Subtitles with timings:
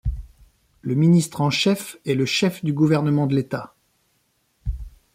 [0.81, 3.75] Le ministre en chef est le chef du gouvernement de l'État.